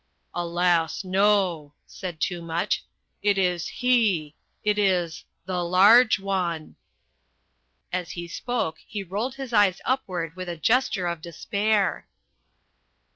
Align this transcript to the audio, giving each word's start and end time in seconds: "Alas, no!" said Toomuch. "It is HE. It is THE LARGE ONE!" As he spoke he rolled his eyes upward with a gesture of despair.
"Alas, 0.33 1.03
no!" 1.03 1.75
said 1.85 2.19
Toomuch. 2.19 2.79
"It 3.21 3.37
is 3.37 3.67
HE. 3.67 4.33
It 4.63 4.79
is 4.79 5.25
THE 5.45 5.63
LARGE 5.63 6.19
ONE!" 6.19 6.75
As 7.93 8.09
he 8.09 8.27
spoke 8.27 8.77
he 8.87 9.03
rolled 9.03 9.35
his 9.35 9.53
eyes 9.53 9.79
upward 9.85 10.35
with 10.35 10.49
a 10.49 10.57
gesture 10.57 11.05
of 11.05 11.21
despair. 11.21 12.07